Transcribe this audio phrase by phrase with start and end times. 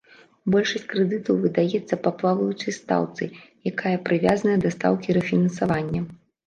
[0.53, 3.23] Большасць крэдытаў выдаецца па плаваючай стаўцы,
[3.75, 6.01] якая прывязаная да стаўкі рэфінансавання.